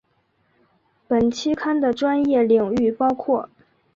[1.07, 3.47] 本期刊的专业领域包含